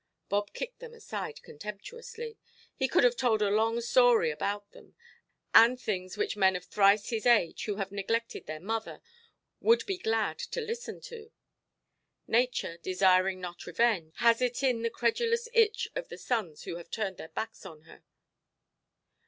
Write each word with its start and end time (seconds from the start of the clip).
Bob 0.29 0.51
kicked 0.55 0.79
them 0.79 0.95
aside 0.95 1.43
contemptuously. 1.43 2.35
He 2.75 2.87
could 2.87 3.03
have 3.03 3.15
told 3.15 3.39
a 3.43 3.51
long 3.51 3.79
story 3.81 4.31
about 4.31 4.71
them, 4.71 4.95
and 5.53 5.79
things 5.79 6.17
which 6.17 6.35
men 6.35 6.55
of 6.55 6.65
thrice 6.65 7.09
his 7.09 7.27
age, 7.27 7.65
who 7.65 7.75
have 7.75 7.91
neglected 7.91 8.47
their 8.47 8.59
mother, 8.59 9.03
would 9.59 9.85
be 9.85 9.99
glad 9.99 10.39
to 10.39 10.59
listen 10.59 11.01
to. 11.01 11.31
Nature, 12.25 12.77
desiring 12.77 13.39
not 13.39 13.67
revenge, 13.67 14.15
has 14.17 14.41
it 14.41 14.63
in 14.63 14.81
the 14.81 14.89
credulous 14.89 15.47
itch 15.53 15.87
of 15.95 16.09
the 16.09 16.17
sons 16.17 16.63
who 16.63 16.77
have 16.77 16.89
turned 16.89 17.17
their 17.17 17.27
backs 17.29 17.63
on 17.63 17.81
her. 17.81 18.01